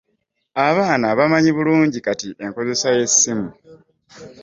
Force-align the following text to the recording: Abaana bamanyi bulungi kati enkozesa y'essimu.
Abaana 0.67 1.07
bamanyi 1.19 1.49
bulungi 1.57 1.97
kati 2.05 2.27
enkozesa 2.43 2.87
y'essimu. 2.97 3.49